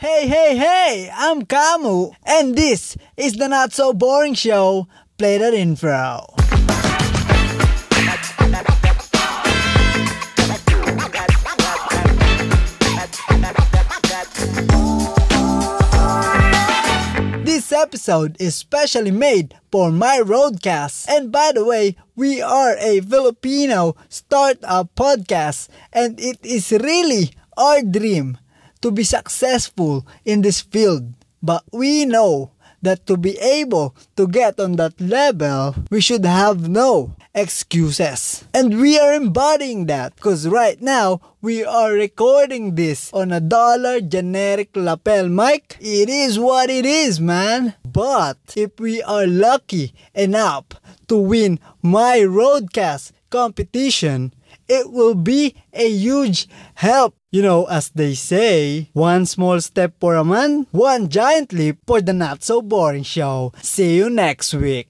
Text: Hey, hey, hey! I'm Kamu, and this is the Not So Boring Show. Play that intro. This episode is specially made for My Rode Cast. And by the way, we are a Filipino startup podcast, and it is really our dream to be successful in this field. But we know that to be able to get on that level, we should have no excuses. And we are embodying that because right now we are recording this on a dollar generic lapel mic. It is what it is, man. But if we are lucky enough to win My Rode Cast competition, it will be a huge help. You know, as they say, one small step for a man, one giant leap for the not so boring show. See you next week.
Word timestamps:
Hey, 0.00 0.28
hey, 0.28 0.56
hey! 0.56 1.10
I'm 1.12 1.42
Kamu, 1.42 2.14
and 2.24 2.54
this 2.54 2.96
is 3.16 3.34
the 3.34 3.48
Not 3.48 3.72
So 3.72 3.92
Boring 3.92 4.34
Show. 4.34 4.86
Play 5.18 5.38
that 5.38 5.52
intro. 5.54 6.22
This 17.42 17.72
episode 17.72 18.36
is 18.38 18.54
specially 18.54 19.10
made 19.10 19.56
for 19.72 19.90
My 19.90 20.22
Rode 20.24 20.62
Cast. 20.62 21.10
And 21.10 21.32
by 21.32 21.50
the 21.52 21.64
way, 21.64 21.96
we 22.14 22.40
are 22.40 22.76
a 22.78 23.00
Filipino 23.00 23.96
startup 24.08 24.94
podcast, 24.94 25.66
and 25.92 26.20
it 26.20 26.38
is 26.44 26.70
really 26.70 27.32
our 27.56 27.82
dream 27.82 28.38
to 28.82 28.90
be 28.90 29.04
successful 29.04 30.06
in 30.24 30.42
this 30.42 30.60
field. 30.60 31.14
But 31.42 31.64
we 31.72 32.04
know 32.04 32.52
that 32.82 33.06
to 33.06 33.16
be 33.16 33.38
able 33.38 33.94
to 34.16 34.26
get 34.28 34.60
on 34.60 34.76
that 34.76 35.00
level, 35.00 35.74
we 35.90 36.00
should 36.00 36.24
have 36.24 36.68
no 36.68 37.16
excuses. 37.34 38.44
And 38.54 38.80
we 38.80 38.98
are 38.98 39.12
embodying 39.14 39.86
that 39.86 40.16
because 40.16 40.48
right 40.48 40.80
now 40.80 41.20
we 41.40 41.64
are 41.64 41.92
recording 41.92 42.74
this 42.74 43.12
on 43.12 43.32
a 43.32 43.40
dollar 43.40 44.00
generic 44.00 44.70
lapel 44.74 45.28
mic. 45.28 45.76
It 45.80 46.08
is 46.08 46.38
what 46.38 46.70
it 46.70 46.86
is, 46.86 47.20
man. 47.20 47.74
But 47.84 48.38
if 48.56 48.78
we 48.78 49.02
are 49.02 49.26
lucky 49.26 49.94
enough 50.14 50.66
to 51.08 51.16
win 51.16 51.58
My 51.82 52.22
Rode 52.22 52.72
Cast 52.72 53.12
competition, 53.30 54.32
it 54.68 54.90
will 54.90 55.14
be 55.14 55.54
a 55.72 55.88
huge 55.88 56.48
help. 56.74 57.14
You 57.30 57.42
know, 57.42 57.66
as 57.66 57.90
they 57.90 58.14
say, 58.14 58.88
one 58.94 59.26
small 59.26 59.60
step 59.60 59.92
for 60.00 60.14
a 60.14 60.24
man, 60.24 60.66
one 60.70 61.08
giant 61.08 61.52
leap 61.52 61.78
for 61.86 62.00
the 62.00 62.12
not 62.12 62.42
so 62.42 62.62
boring 62.62 63.02
show. 63.02 63.52
See 63.62 63.96
you 63.96 64.08
next 64.08 64.54
week. 64.54 64.88